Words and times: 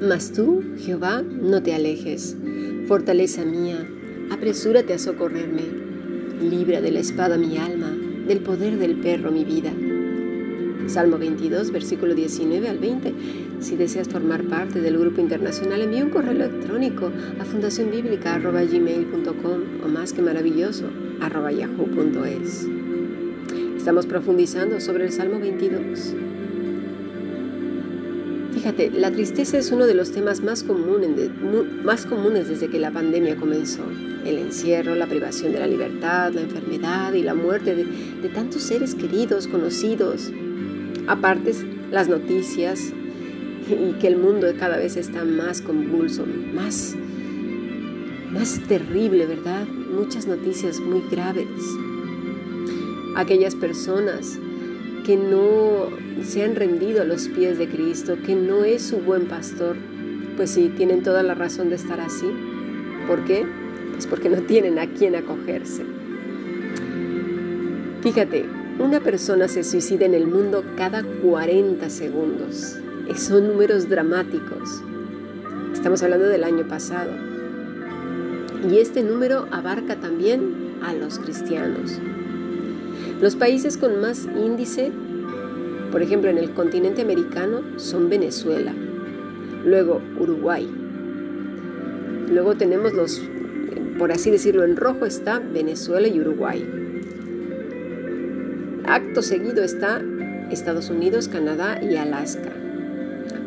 Mas 0.00 0.32
tú, 0.32 0.62
Jehová, 0.78 1.22
no 1.22 1.62
te 1.62 1.74
alejes. 1.74 2.36
Fortaleza 2.86 3.44
mía, 3.44 3.84
apresúrate 4.30 4.92
a 4.92 4.98
socorrerme. 4.98 5.62
Libra 6.40 6.80
de 6.80 6.92
la 6.92 7.00
espada 7.00 7.36
mi 7.36 7.58
alma, 7.58 7.90
del 8.28 8.40
poder 8.40 8.78
del 8.78 9.00
perro 9.00 9.32
mi 9.32 9.44
vida. 9.44 9.72
Salmo 10.86 11.18
22, 11.18 11.70
versículo 11.70 12.14
19 12.14 12.68
al 12.68 12.78
20. 12.78 13.14
Si 13.60 13.76
deseas 13.76 14.08
formar 14.08 14.42
parte 14.44 14.80
del 14.80 14.98
grupo 14.98 15.20
internacional, 15.20 15.80
envía 15.80 16.04
un 16.04 16.10
correo 16.10 16.32
electrónico 16.32 17.12
a 17.40 17.44
fundacionbiblica.gmail.com 17.44 19.60
o 19.84 19.88
más 19.88 20.12
que 20.12 20.22
maravilloso, 20.22 20.88
yahoo.es. 21.20 22.66
Estamos 23.76 24.06
profundizando 24.06 24.80
sobre 24.80 25.04
el 25.04 25.12
Salmo 25.12 25.38
22. 25.40 26.14
Fíjate, 28.52 28.90
la 28.90 29.10
tristeza 29.10 29.58
es 29.58 29.72
uno 29.72 29.86
de 29.86 29.94
los 29.94 30.12
temas 30.12 30.42
más 30.42 30.62
comunes, 30.62 31.10
más 31.84 32.06
comunes 32.06 32.48
desde 32.48 32.68
que 32.68 32.78
la 32.78 32.92
pandemia 32.92 33.36
comenzó. 33.36 33.82
El 34.24 34.38
encierro, 34.38 34.94
la 34.94 35.06
privación 35.06 35.52
de 35.52 35.58
la 35.58 35.66
libertad, 35.66 36.32
la 36.32 36.40
enfermedad 36.40 37.12
y 37.12 37.20
la 37.22 37.34
muerte 37.34 37.74
de, 37.74 37.84
de 37.84 38.28
tantos 38.30 38.62
seres 38.62 38.94
queridos, 38.94 39.48
conocidos. 39.48 40.32
Aparte, 41.06 41.52
las 41.90 42.08
noticias 42.08 42.92
y 43.68 43.92
que 43.98 44.08
el 44.08 44.16
mundo 44.16 44.46
cada 44.58 44.76
vez 44.76 44.96
está 44.96 45.24
más 45.24 45.60
convulso, 45.60 46.24
más, 46.54 46.94
más 48.30 48.60
terrible, 48.68 49.26
¿verdad? 49.26 49.66
Muchas 49.66 50.26
noticias 50.26 50.80
muy 50.80 51.02
graves. 51.10 51.46
Aquellas 53.16 53.54
personas 53.54 54.38
que 55.04 55.16
no 55.16 55.88
se 56.24 56.42
han 56.42 56.56
rendido 56.56 57.02
a 57.02 57.04
los 57.04 57.28
pies 57.28 57.58
de 57.58 57.68
Cristo, 57.68 58.16
que 58.24 58.34
no 58.34 58.64
es 58.64 58.82
su 58.82 58.98
buen 58.98 59.26
pastor, 59.26 59.76
pues 60.36 60.50
sí, 60.50 60.72
tienen 60.76 61.02
toda 61.02 61.22
la 61.22 61.34
razón 61.34 61.68
de 61.68 61.76
estar 61.76 62.00
así. 62.00 62.26
¿Por 63.06 63.24
qué? 63.24 63.46
Pues 63.92 64.06
porque 64.06 64.30
no 64.30 64.42
tienen 64.42 64.78
a 64.78 64.86
quién 64.86 65.14
acogerse. 65.14 65.84
Fíjate, 68.02 68.46
una 68.78 69.00
persona 69.00 69.48
se 69.48 69.64
suicida 69.64 70.04
en 70.04 70.14
el 70.14 70.26
mundo 70.26 70.64
cada 70.76 71.02
40 71.02 71.88
segundos. 71.90 72.78
Son 73.16 73.48
números 73.48 73.88
dramáticos. 73.88 74.82
Estamos 75.72 76.02
hablando 76.02 76.26
del 76.26 76.44
año 76.44 76.66
pasado. 76.66 77.10
Y 78.70 78.78
este 78.78 79.02
número 79.02 79.46
abarca 79.50 79.96
también 79.96 80.76
a 80.82 80.94
los 80.94 81.18
cristianos. 81.18 81.98
Los 83.20 83.36
países 83.36 83.76
con 83.76 84.00
más 84.00 84.24
índice 84.24 84.90
por 85.94 86.02
ejemplo, 86.02 86.28
en 86.28 86.38
el 86.38 86.50
continente 86.50 87.02
americano 87.02 87.62
son 87.76 88.08
Venezuela, 88.08 88.74
luego 89.64 90.02
Uruguay. 90.18 90.68
Luego 92.32 92.56
tenemos 92.56 92.94
los, 92.94 93.22
por 93.96 94.10
así 94.10 94.32
decirlo, 94.32 94.64
en 94.64 94.74
rojo 94.74 95.06
está 95.06 95.38
Venezuela 95.38 96.08
y 96.08 96.18
Uruguay. 96.18 96.83
Acto 98.86 99.22
seguido 99.22 99.64
está 99.64 100.02
Estados 100.50 100.90
Unidos, 100.90 101.28
Canadá 101.28 101.80
y 101.82 101.96
Alaska. 101.96 102.52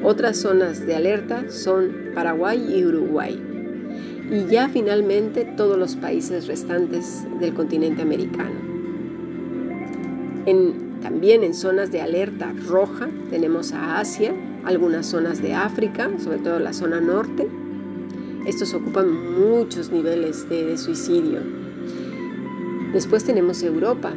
Otras 0.03 0.37
zonas 0.37 0.85
de 0.85 0.95
alerta 0.95 1.49
son 1.49 2.11
Paraguay 2.15 2.75
y 2.75 2.85
Uruguay. 2.85 3.41
Y 4.31 4.51
ya 4.51 4.67
finalmente 4.69 5.45
todos 5.45 5.77
los 5.77 5.95
países 5.95 6.47
restantes 6.47 7.25
del 7.39 7.53
continente 7.53 8.01
americano. 8.01 8.67
También 11.01 11.43
en 11.43 11.53
zonas 11.53 11.91
de 11.91 12.01
alerta 12.01 12.53
roja 12.67 13.07
tenemos 13.29 13.71
a 13.71 13.99
Asia, 13.99 14.33
algunas 14.65 15.05
zonas 15.05 15.41
de 15.41 15.53
África, 15.53 16.09
sobre 16.17 16.39
todo 16.39 16.59
la 16.59 16.73
zona 16.73 16.99
norte. 16.99 17.47
Estos 18.45 18.73
ocupan 18.73 19.39
muchos 19.39 19.91
niveles 19.91 20.49
de, 20.49 20.77
suicidio. 20.77 21.39
Después 22.91 23.23
tenemos 23.23 23.63
Europa. 23.63 24.13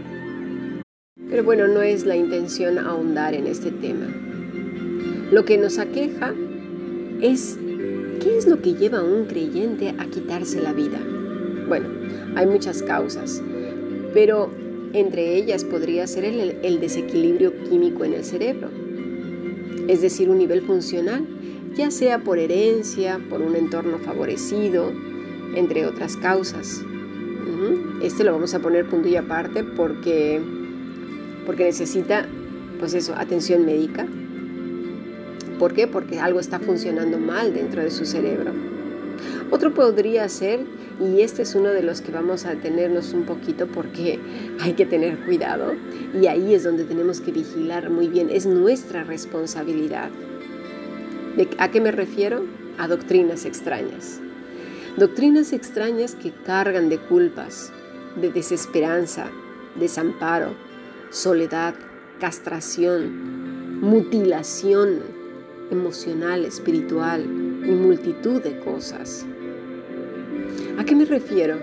Pero 1.41 1.47
bueno, 1.47 1.69
no 1.69 1.81
es 1.81 2.05
la 2.05 2.17
intención 2.17 2.77
ahondar 2.77 3.33
en 3.33 3.47
este 3.47 3.71
tema. 3.71 4.07
Lo 5.33 5.47
que 5.47 5.57
nos 5.57 5.79
aqueja 5.79 6.35
es 7.23 7.57
qué 8.23 8.37
es 8.37 8.47
lo 8.47 8.61
que 8.61 8.75
lleva 8.75 8.99
a 8.99 9.05
un 9.05 9.25
creyente 9.25 9.95
a 9.97 10.05
quitarse 10.05 10.61
la 10.61 10.75
vida. 10.75 10.99
Bueno, 11.67 11.89
hay 12.35 12.45
muchas 12.45 12.83
causas, 12.83 13.43
pero 14.13 14.51
entre 14.93 15.35
ellas 15.35 15.65
podría 15.65 16.07
ser 16.07 16.27
el, 16.27 16.79
desequilibrio 16.79 17.55
químico 17.71 18.05
en 18.05 18.13
el 18.13 18.25
cerebro, 18.25 18.69
es 19.89 20.03
decir, 20.03 20.29
un 20.29 20.37
nivel 20.37 20.61
funcional, 20.61 21.27
ya 21.75 21.91
sea 21.91 22.19
por 22.19 22.39
herencia, 22.39 23.19
por 23.31 23.41
un 23.41 23.57
entorno 23.57 23.97
favorecido, 23.97 24.93
entre 25.55 25.87
otras 25.87 26.19
causas. 26.19 26.85
Este 28.03 28.25
lo 28.25 28.33
vamos 28.33 28.53
a 28.53 28.59
poner 28.61 28.87
punto 28.87 29.09
y 29.09 29.17
aparte 29.17 29.65
porque, 29.65 30.41
porque 31.51 31.65
necesita, 31.65 32.27
pues 32.79 32.95
eso, 32.95 33.13
atención 33.17 33.67
médica. 33.67 34.07
¿Por 35.59 35.75
qué? 35.75 35.89
Porque 35.89 36.21
algo 36.21 36.39
está 36.39 36.61
funcionando 36.61 37.19
mal 37.19 37.53
dentro 37.53 37.83
de 37.83 37.91
su 37.91 38.07
cerebro. 38.07 38.53
Otro 39.51 39.75
podría 39.75 40.29
ser, 40.29 40.61
y 41.01 41.23
este 41.23 41.43
es 41.43 41.57
uno 41.57 41.71
de 41.71 41.83
los 41.83 42.03
que 42.03 42.13
vamos 42.13 42.47
a 42.47 42.55
tenernos 42.55 43.13
un 43.15 43.25
poquito 43.25 43.67
porque 43.67 44.21
hay 44.61 44.75
que 44.75 44.87
tener 44.87 45.19
cuidado, 45.25 45.75
y 46.15 46.29
ahí 46.29 46.55
es 46.55 46.63
donde 46.63 46.85
tenemos 46.85 47.21
que 47.21 47.33
vigilar 47.33 47.91
muy 47.91 48.07
bien, 48.07 48.31
es 48.31 48.47
nuestra 48.47 49.03
responsabilidad. 49.03 50.09
¿A 51.59 51.73
qué 51.73 51.81
me 51.81 51.91
refiero? 51.91 52.45
A 52.79 52.87
doctrinas 52.87 53.45
extrañas. 53.45 54.21
Doctrinas 54.97 55.53
extrañas 55.53 56.15
que 56.15 56.31
cargan 56.31 56.89
de 56.89 56.99
culpas, 56.99 57.73
de 58.21 58.31
desesperanza, 58.31 59.27
desamparo, 59.75 60.70
soledad, 61.11 61.75
castración, 62.21 63.81
mutilación 63.81 65.01
emocional, 65.71 66.45
espiritual 66.45 67.23
y 67.23 67.71
multitud 67.71 68.43
de 68.43 68.59
cosas. 68.61 69.27
¿A 70.79 70.85
qué 70.85 70.95
me 70.95 71.05
refiero? 71.05 71.59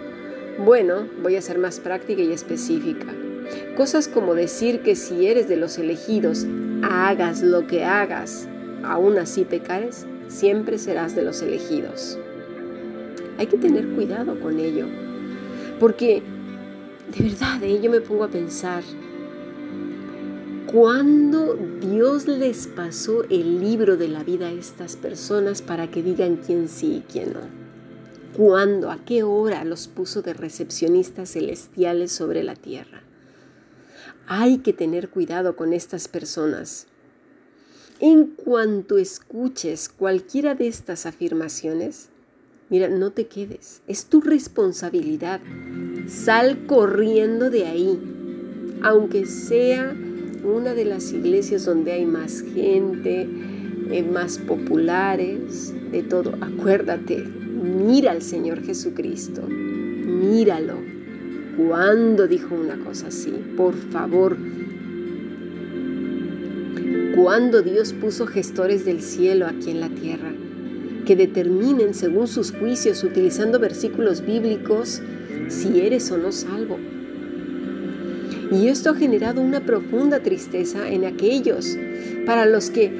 Bueno, 0.63 1.07
voy 1.21 1.35
a 1.35 1.41
ser 1.41 1.57
más 1.57 1.79
práctica 1.79 2.21
y 2.21 2.31
específica. 2.31 3.07
Cosas 3.75 4.07
como 4.07 4.35
decir 4.35 4.81
que 4.81 4.95
si 4.95 5.27
eres 5.27 5.47
de 5.47 5.55
los 5.55 5.77
elegidos, 5.77 6.45
hagas 6.83 7.41
lo 7.41 7.67
que 7.67 7.85
hagas, 7.85 8.47
aún 8.83 9.17
así 9.17 9.45
pecares, 9.45 10.05
siempre 10.27 10.77
serás 10.77 11.15
de 11.15 11.21
los 11.21 11.41
elegidos. 11.41 12.17
Hay 13.37 13.47
que 13.47 13.57
tener 13.57 13.87
cuidado 13.89 14.39
con 14.39 14.59
ello, 14.59 14.87
porque 15.79 16.23
de 17.15 17.23
verdad 17.23 17.63
eh, 17.63 17.79
yo 17.81 17.89
me 17.91 18.01
pongo 18.01 18.23
a 18.23 18.29
pensar, 18.29 18.83
¿cuándo 20.71 21.57
Dios 21.81 22.27
les 22.27 22.67
pasó 22.67 23.23
el 23.23 23.59
libro 23.59 23.97
de 23.97 24.07
la 24.07 24.23
vida 24.23 24.47
a 24.47 24.51
estas 24.51 24.95
personas 24.95 25.61
para 25.61 25.89
que 25.89 26.03
digan 26.03 26.37
quién 26.37 26.69
sí 26.69 26.97
y 26.97 27.11
quién 27.11 27.33
no? 27.33 27.67
cuándo, 28.37 28.91
a 28.91 29.03
qué 29.03 29.23
hora 29.23 29.65
los 29.65 29.87
puso 29.87 30.21
de 30.21 30.33
recepcionistas 30.33 31.31
celestiales 31.31 32.11
sobre 32.11 32.43
la 32.43 32.55
tierra. 32.55 33.01
Hay 34.27 34.59
que 34.59 34.73
tener 34.73 35.09
cuidado 35.09 35.55
con 35.55 35.73
estas 35.73 36.07
personas. 36.07 36.85
En 37.99 38.27
cuanto 38.27 38.99
escuches 38.99 39.89
cualquiera 39.89 40.53
de 40.53 40.67
estas 40.67 41.07
afirmaciones, 41.07 42.09
mira, 42.69 42.89
no 42.89 43.11
te 43.11 43.25
quedes, 43.25 43.81
es 43.87 44.05
tu 44.05 44.21
responsabilidad. 44.21 45.41
Sal 46.07 46.67
corriendo 46.67 47.49
de 47.49 47.65
ahí, 47.65 47.99
aunque 48.83 49.25
sea 49.25 49.95
una 50.47 50.73
de 50.73 50.85
las 50.85 51.11
iglesias 51.11 51.65
donde 51.65 51.91
hay 51.91 52.05
más 52.05 52.41
gente, 52.41 53.27
eh, 53.91 54.03
más 54.03 54.39
populares, 54.39 55.73
de 55.91 56.03
todo. 56.03 56.33
Acuérdate, 56.41 57.23
Mira 57.67 58.11
al 58.11 58.21
Señor 58.21 58.63
Jesucristo, 58.63 59.41
míralo. 59.47 60.75
¿Cuándo 61.57 62.27
dijo 62.27 62.53
una 62.53 62.77
cosa 62.77 63.07
así? 63.07 63.33
Por 63.57 63.73
favor. 63.73 64.37
¿Cuándo 67.15 67.63
Dios 67.63 67.93
puso 67.93 68.27
gestores 68.27 68.85
del 68.85 69.01
cielo 69.01 69.47
aquí 69.47 69.71
en 69.71 69.79
la 69.79 69.89
tierra? 69.89 70.31
Que 71.05 71.15
determinen 71.15 71.95
según 71.95 72.27
sus 72.27 72.51
juicios, 72.51 73.03
utilizando 73.03 73.59
versículos 73.59 74.23
bíblicos, 74.23 75.01
si 75.47 75.79
eres 75.81 76.11
o 76.11 76.17
no 76.17 76.31
salvo. 76.31 76.77
Y 78.51 78.67
esto 78.67 78.91
ha 78.91 78.95
generado 78.95 79.41
una 79.41 79.61
profunda 79.61 80.21
tristeza 80.21 80.89
en 80.89 81.05
aquellos 81.05 81.77
para 82.25 82.45
los 82.45 82.69
que 82.69 82.91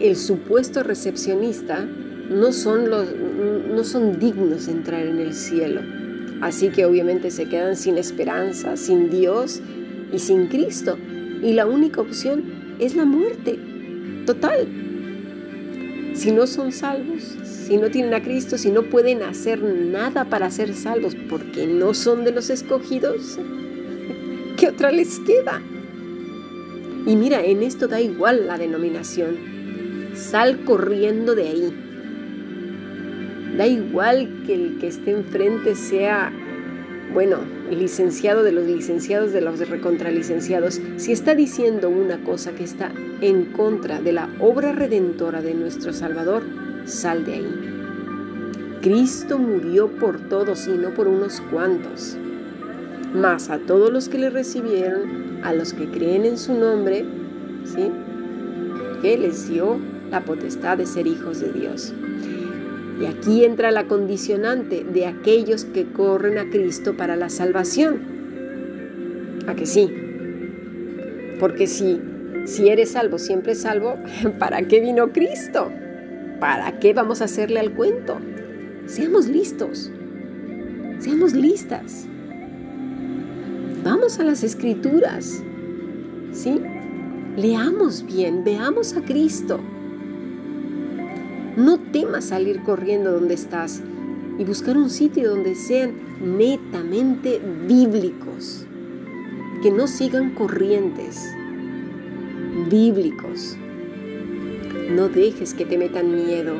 el 0.00 0.16
supuesto 0.16 0.82
recepcionista 0.82 1.86
no 2.30 2.52
son, 2.52 2.90
los, 2.90 3.06
no 3.72 3.84
son 3.84 4.18
dignos 4.18 4.66
de 4.66 4.72
entrar 4.72 5.06
en 5.06 5.18
el 5.18 5.34
cielo. 5.34 5.82
Así 6.40 6.70
que 6.70 6.86
obviamente 6.86 7.30
se 7.30 7.46
quedan 7.46 7.76
sin 7.76 7.98
esperanza, 7.98 8.76
sin 8.76 9.10
Dios 9.10 9.60
y 10.12 10.18
sin 10.18 10.46
Cristo. 10.46 10.96
Y 11.42 11.52
la 11.52 11.66
única 11.66 12.00
opción 12.00 12.44
es 12.78 12.96
la 12.96 13.04
muerte. 13.04 13.58
Total. 14.26 14.66
Si 16.14 16.32
no 16.32 16.46
son 16.46 16.72
salvos, 16.72 17.36
si 17.44 17.76
no 17.76 17.90
tienen 17.90 18.14
a 18.14 18.22
Cristo, 18.22 18.58
si 18.58 18.70
no 18.70 18.82
pueden 18.84 19.22
hacer 19.22 19.62
nada 19.62 20.24
para 20.24 20.50
ser 20.50 20.74
salvos 20.74 21.14
porque 21.28 21.66
no 21.66 21.94
son 21.94 22.24
de 22.24 22.32
los 22.32 22.50
escogidos, 22.50 23.38
¿qué 24.60 24.68
otra 24.68 24.92
les 24.92 25.18
queda? 25.20 25.62
Y 27.06 27.16
mira, 27.16 27.42
en 27.42 27.62
esto 27.62 27.88
da 27.88 27.98
igual 27.98 28.46
la 28.46 28.58
denominación. 28.58 29.38
Sal 30.14 30.64
corriendo 30.66 31.34
de 31.34 31.48
ahí. 31.48 31.72
Da 33.56 33.66
igual 33.66 34.42
que 34.46 34.54
el 34.54 34.78
que 34.78 34.88
esté 34.88 35.12
enfrente 35.12 35.74
sea, 35.74 36.30
bueno, 37.14 37.38
licenciado 37.70 38.42
de 38.42 38.52
los 38.52 38.66
licenciados, 38.66 39.32
de 39.32 39.40
los 39.40 39.66
recontralicenciados. 39.66 40.78
Si 40.98 41.12
está 41.12 41.34
diciendo 41.34 41.88
una 41.88 42.22
cosa 42.22 42.52
que 42.52 42.64
está 42.64 42.92
en 43.22 43.46
contra 43.46 44.02
de 44.02 44.12
la 44.12 44.28
obra 44.40 44.72
redentora 44.72 45.40
de 45.40 45.54
nuestro 45.54 45.94
Salvador, 45.94 46.42
sal 46.84 47.24
de 47.24 47.32
ahí. 47.32 47.54
Cristo 48.82 49.38
murió 49.38 49.88
por 49.88 50.20
todos 50.28 50.66
y 50.66 50.72
no 50.72 50.90
por 50.90 51.08
unos 51.08 51.40
cuantos. 51.50 52.18
Más 53.14 53.50
a 53.50 53.58
todos 53.58 53.92
los 53.92 54.08
que 54.08 54.18
le 54.18 54.30
recibieron, 54.30 55.40
a 55.42 55.52
los 55.52 55.72
que 55.72 55.90
creen 55.90 56.24
en 56.24 56.38
su 56.38 56.54
nombre, 56.54 57.04
¿sí? 57.64 57.90
que 59.02 59.18
les 59.18 59.48
dio 59.48 59.78
la 60.10 60.20
potestad 60.24 60.78
de 60.78 60.86
ser 60.86 61.06
hijos 61.06 61.40
de 61.40 61.52
Dios. 61.52 61.92
Y 63.00 63.06
aquí 63.06 63.44
entra 63.44 63.70
la 63.70 63.84
condicionante 63.84 64.84
de 64.84 65.06
aquellos 65.06 65.64
que 65.64 65.86
corren 65.86 66.38
a 66.38 66.50
Cristo 66.50 66.96
para 66.96 67.16
la 67.16 67.30
salvación. 67.30 68.02
¿A 69.46 69.54
que 69.54 69.64
sí? 69.66 69.90
Porque 71.38 71.66
si, 71.66 72.00
si 72.44 72.68
eres 72.68 72.90
salvo, 72.90 73.18
siempre 73.18 73.54
salvo, 73.54 73.96
¿para 74.38 74.62
qué 74.68 74.80
vino 74.80 75.12
Cristo? 75.12 75.72
¿Para 76.38 76.78
qué 76.78 76.92
vamos 76.92 77.22
a 77.22 77.24
hacerle 77.24 77.60
al 77.60 77.72
cuento? 77.72 78.18
Seamos 78.86 79.28
listos. 79.28 79.90
Seamos 80.98 81.32
listas. 81.32 82.06
A 84.18 84.24
las 84.24 84.42
escrituras. 84.42 85.40
¿Sí? 86.32 86.60
Leamos 87.36 88.04
bien, 88.04 88.42
veamos 88.42 88.96
a 88.96 89.02
Cristo. 89.02 89.60
No 91.56 91.78
temas 91.78 92.24
salir 92.24 92.60
corriendo 92.64 93.12
donde 93.12 93.34
estás 93.34 93.80
y 94.36 94.44
buscar 94.44 94.76
un 94.76 94.90
sitio 94.90 95.30
donde 95.30 95.54
sean 95.54 95.92
netamente 96.20 97.40
bíblicos, 97.68 98.66
que 99.62 99.70
no 99.70 99.86
sigan 99.86 100.34
corrientes, 100.34 101.24
bíblicos. 102.68 103.56
No 104.90 105.08
dejes 105.08 105.54
que 105.54 105.64
te 105.64 105.78
metan 105.78 106.16
miedo. 106.16 106.54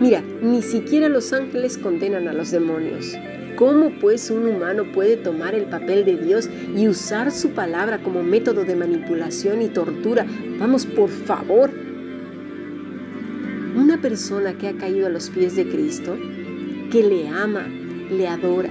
Mira, 0.00 0.22
ni 0.40 0.62
siquiera 0.62 1.08
los 1.08 1.32
ángeles 1.32 1.76
condenan 1.76 2.28
a 2.28 2.32
los 2.32 2.52
demonios. 2.52 3.16
¿Cómo 3.56 3.90
pues 4.00 4.30
un 4.30 4.46
humano 4.46 4.84
puede 4.92 5.16
tomar 5.16 5.56
el 5.56 5.64
papel 5.64 6.04
de 6.04 6.16
Dios 6.16 6.48
y 6.76 6.86
usar 6.86 7.32
su 7.32 7.50
palabra 7.50 7.98
como 7.98 8.22
método 8.22 8.64
de 8.64 8.76
manipulación 8.76 9.60
y 9.60 9.68
tortura? 9.68 10.24
Vamos, 10.60 10.86
por 10.86 11.08
favor. 11.08 11.72
Una 13.74 14.00
persona 14.00 14.56
que 14.56 14.68
ha 14.68 14.74
caído 14.74 15.08
a 15.08 15.10
los 15.10 15.30
pies 15.30 15.56
de 15.56 15.68
Cristo, 15.68 16.16
que 16.92 17.02
le 17.02 17.26
ama, 17.28 17.66
le 17.66 18.28
adora, 18.28 18.70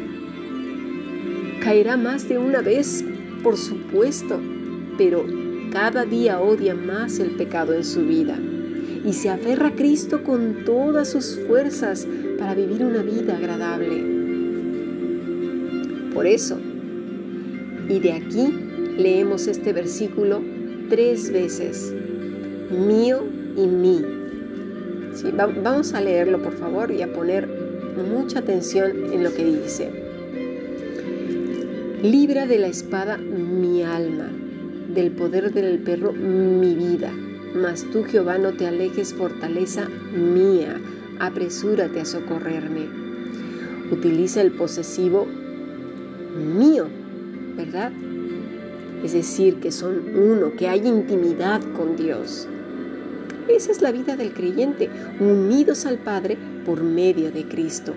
caerá 1.61 1.97
más 1.97 2.29
de 2.29 2.37
una 2.37 2.61
vez, 2.61 3.03
por 3.43 3.57
supuesto, 3.57 4.39
pero 4.97 5.25
cada 5.73 6.05
día 6.05 6.39
odia 6.39 6.73
más 6.73 7.19
el 7.19 7.31
pecado 7.31 7.73
en 7.73 7.83
su 7.83 8.05
vida 8.05 8.39
y 9.05 9.13
se 9.13 9.29
aferra 9.29 9.67
a 9.67 9.75
Cristo 9.75 10.23
con 10.23 10.63
todas 10.65 11.09
sus 11.09 11.39
fuerzas 11.47 12.07
para 12.37 12.55
vivir 12.55 12.83
una 12.83 13.01
vida 13.01 13.37
agradable. 13.37 14.03
Por 16.13 16.25
eso, 16.25 16.59
y 17.89 17.99
de 17.99 18.13
aquí 18.13 18.53
leemos 18.97 19.47
este 19.47 19.73
versículo 19.73 20.41
tres 20.89 21.31
veces, 21.31 21.93
mío 22.71 23.23
y 23.55 23.67
mí. 23.67 24.03
vamos 25.63 25.93
a 25.93 26.01
leerlo 26.01 26.41
por 26.41 26.53
favor 26.53 26.91
y 26.91 27.01
a 27.01 27.13
poner 27.13 27.47
mucha 28.11 28.39
atención 28.39 29.13
en 29.13 29.23
lo 29.23 29.33
que 29.33 29.45
dice. 29.45 29.89
Libra 32.03 32.45
de 32.45 32.59
la 32.59 32.67
espada 32.67 33.17
mi 33.17 33.83
alma, 33.83 34.29
del 34.93 35.11
poder 35.11 35.51
del 35.53 35.79
perro 35.79 36.13
mi 36.13 36.75
vida. 36.75 37.11
Mas 37.61 37.85
tú, 37.91 38.03
Jehová, 38.03 38.37
no 38.37 38.53
te 38.53 38.67
alejes, 38.67 39.15
fortaleza 39.15 39.87
mía, 40.13 40.79
apresúrate 41.19 41.99
a 41.99 42.05
socorrerme. 42.05 42.87
Utiliza 43.91 44.41
el 44.41 44.51
posesivo 44.51 45.27
mío, 46.37 46.87
¿verdad? 47.55 47.91
Es 49.03 49.13
decir, 49.13 49.55
que 49.55 49.71
son 49.71 50.03
uno, 50.15 50.51
que 50.55 50.67
hay 50.67 50.87
intimidad 50.87 51.61
con 51.75 51.95
Dios. 51.95 52.47
Esa 53.47 53.71
es 53.71 53.81
la 53.81 53.91
vida 53.91 54.15
del 54.15 54.33
creyente, 54.33 54.89
unidos 55.19 55.87
al 55.87 55.97
Padre 55.97 56.37
por 56.63 56.83
medio 56.83 57.31
de 57.31 57.47
Cristo. 57.47 57.95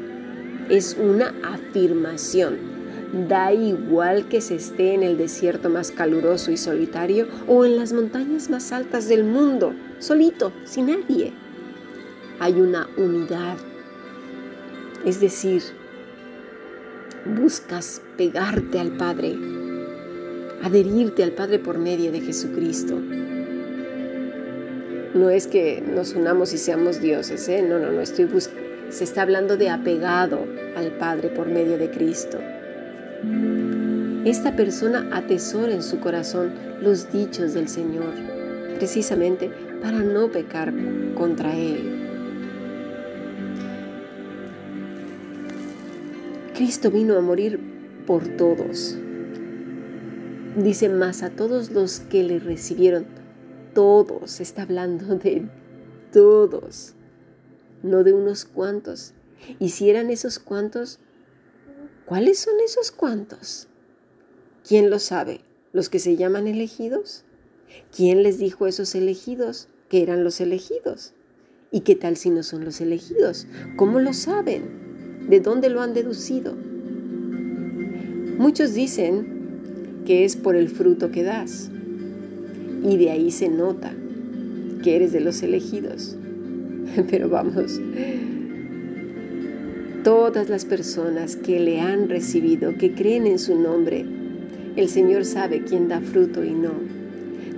Es 0.70 0.96
una 0.98 1.34
afirmación. 1.42 2.69
Da 3.12 3.52
igual 3.52 4.28
que 4.28 4.40
se 4.40 4.54
esté 4.54 4.94
en 4.94 5.02
el 5.02 5.18
desierto 5.18 5.68
más 5.68 5.90
caluroso 5.90 6.52
y 6.52 6.56
solitario 6.56 7.26
o 7.48 7.64
en 7.64 7.76
las 7.76 7.92
montañas 7.92 8.50
más 8.50 8.70
altas 8.70 9.08
del 9.08 9.24
mundo, 9.24 9.74
solito, 9.98 10.52
sin 10.64 10.86
nadie. 10.86 11.32
Hay 12.38 12.60
una 12.60 12.88
unidad. 12.96 13.56
Es 15.04 15.20
decir, 15.20 15.62
buscas 17.24 18.00
pegarte 18.16 18.78
al 18.78 18.92
Padre, 18.92 19.36
adherirte 20.62 21.24
al 21.24 21.32
Padre 21.32 21.58
por 21.58 21.78
medio 21.78 22.12
de 22.12 22.20
Jesucristo. 22.20 22.96
No 25.14 25.30
es 25.30 25.48
que 25.48 25.82
nos 25.82 26.14
unamos 26.14 26.52
y 26.52 26.58
seamos 26.58 27.00
dioses, 27.00 27.48
¿eh? 27.48 27.62
no, 27.62 27.80
no, 27.80 27.90
no, 27.90 28.00
estoy 28.00 28.28
se 28.90 29.04
está 29.04 29.22
hablando 29.22 29.56
de 29.56 29.70
apegado 29.70 30.46
al 30.76 30.92
Padre 30.92 31.28
por 31.30 31.48
medio 31.48 31.76
de 31.78 31.90
Cristo. 31.90 32.38
Esta 34.24 34.56
persona 34.56 35.08
atesora 35.12 35.74
en 35.74 35.82
su 35.82 36.00
corazón 36.00 36.52
los 36.80 37.12
dichos 37.12 37.54
del 37.54 37.68
Señor, 37.68 38.14
precisamente 38.76 39.50
para 39.82 40.00
no 40.00 40.30
pecar 40.30 40.72
contra 41.14 41.56
Él. 41.56 42.00
Cristo 46.54 46.90
vino 46.90 47.16
a 47.16 47.20
morir 47.20 47.58
por 48.06 48.26
todos. 48.36 48.96
Dice 50.56 50.88
más 50.88 51.22
a 51.22 51.30
todos 51.30 51.70
los 51.70 52.00
que 52.00 52.22
le 52.22 52.38
recibieron. 52.38 53.06
Todos, 53.74 54.40
está 54.40 54.62
hablando 54.62 55.16
de 55.16 55.46
todos, 56.12 56.94
no 57.82 58.04
de 58.04 58.12
unos 58.12 58.44
cuantos. 58.44 59.14
Y 59.58 59.70
si 59.70 59.88
eran 59.88 60.10
esos 60.10 60.38
cuantos, 60.38 60.98
¿cuáles 62.10 62.40
son 62.40 62.54
esos 62.58 62.90
cuantos? 62.90 63.68
¿Quién 64.66 64.90
lo 64.90 64.98
sabe? 64.98 65.42
¿Los 65.72 65.88
que 65.88 66.00
se 66.00 66.16
llaman 66.16 66.48
elegidos? 66.48 67.22
¿Quién 67.96 68.24
les 68.24 68.38
dijo 68.38 68.64
a 68.64 68.68
esos 68.68 68.96
elegidos 68.96 69.68
que 69.88 70.02
eran 70.02 70.24
los 70.24 70.40
elegidos? 70.40 71.12
¿Y 71.70 71.82
qué 71.82 71.94
tal 71.94 72.16
si 72.16 72.30
no 72.30 72.42
son 72.42 72.64
los 72.64 72.80
elegidos? 72.80 73.46
¿Cómo 73.76 74.00
lo 74.00 74.12
saben? 74.12 75.28
¿De 75.28 75.38
dónde 75.38 75.70
lo 75.70 75.82
han 75.82 75.94
deducido? 75.94 76.56
Muchos 78.38 78.74
dicen 78.74 80.02
que 80.04 80.24
es 80.24 80.34
por 80.34 80.56
el 80.56 80.68
fruto 80.68 81.12
que 81.12 81.22
das 81.22 81.70
y 82.82 82.96
de 82.96 83.12
ahí 83.12 83.30
se 83.30 83.48
nota 83.48 83.94
que 84.82 84.96
eres 84.96 85.12
de 85.12 85.20
los 85.20 85.44
elegidos. 85.44 86.16
Pero 87.08 87.28
vamos, 87.28 87.80
todas 90.10 90.48
las 90.48 90.64
personas 90.64 91.36
que 91.36 91.60
le 91.60 91.80
han 91.80 92.08
recibido, 92.08 92.76
que 92.76 92.94
creen 92.94 93.28
en 93.28 93.38
su 93.38 93.54
nombre, 93.54 94.04
el 94.74 94.88
Señor 94.88 95.24
sabe 95.24 95.62
quién 95.62 95.86
da 95.86 96.00
fruto 96.00 96.42
y 96.42 96.50
no. 96.50 96.72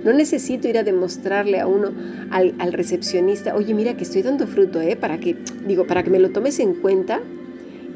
No 0.03 0.13
necesito 0.13 0.67
ir 0.67 0.77
a 0.77 0.83
demostrarle 0.83 1.59
a 1.59 1.65
uno, 1.65 1.93
al, 2.29 2.53
recepcionista, 2.71 3.55
oye, 3.55 3.73
mira 3.73 3.97
que 3.97 4.03
estoy 4.03 4.21
dando 4.21 4.45
fruto, 4.45 4.79
¿eh? 4.81 4.95
Para 4.95 5.19
que, 5.19 5.35
digo, 5.65 5.87
para 5.87 6.03
que 6.03 6.11
me 6.11 6.19
lo 6.19 6.29
tomes 6.29 6.59
en 6.59 6.75
cuenta 6.75 7.21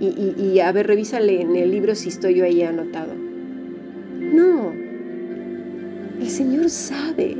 y, 0.02 0.60
a 0.60 0.72
ver, 0.72 0.88
revísale 0.88 1.40
en 1.40 1.56
el 1.56 1.70
libro 1.70 1.94
si 1.94 2.10
estoy 2.10 2.34
yo 2.34 2.44
ahí 2.44 2.64
anotado. 2.64 3.14
No, 3.14 4.74
el 6.20 6.30
Señor 6.32 6.72
sabe 6.72 7.38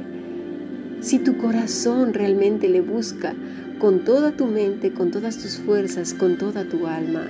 si 1.02 1.18
tu 1.18 1.38
corazón 1.38 2.14
realmente 2.14 2.70
le 2.70 2.82
busca 2.82 3.34
con 3.80 4.04
toda 4.04 4.32
tu 4.32 4.48
mente, 4.48 4.92
con 4.92 5.12
todas 5.12 5.38
tus 5.38 5.58
fuerzas, 5.58 6.14
con 6.14 6.38
toda 6.38 6.68
tu 6.68 6.88
alma. 6.88 7.28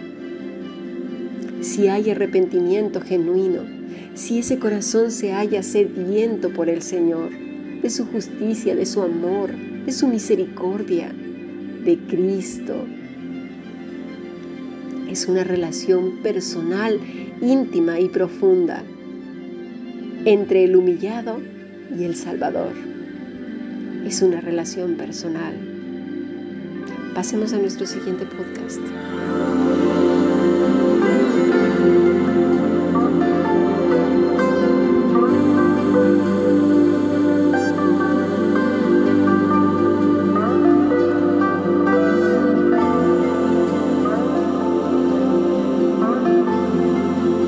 Si 1.62 1.88
hay 1.88 2.10
arrepentimiento 2.10 3.02
genuino, 3.02 3.62
si 4.14 4.40
ese 4.40 4.58
corazón 4.58 5.12
se 5.12 5.34
halla 5.34 5.62
sediento 5.62 6.52
por 6.52 6.70
el 6.70 6.82
Señor, 6.82 7.30
de 7.82 7.90
su 7.90 8.06
justicia, 8.06 8.76
de 8.76 8.86
su 8.86 9.02
amor, 9.02 9.52
de 9.86 9.92
su 9.92 10.08
misericordia, 10.08 11.12
de 11.84 11.98
Cristo. 12.08 12.86
Es 15.10 15.28
una 15.28 15.44
relación 15.44 16.18
personal, 16.24 17.00
íntima 17.42 18.00
y 18.00 18.10
profunda 18.10 18.84
entre 20.26 20.64
el 20.64 20.76
humillado 20.76 21.40
y 21.98 22.04
el 22.04 22.16
Salvador. 22.16 22.74
Es 24.06 24.22
una 24.22 24.42
relación 24.42 24.96
personal. 24.96 25.77
Pasemos 27.18 27.52
a 27.52 27.58
nuestro 27.58 27.88
siguiente 27.88 28.28
podcast. 28.28 28.80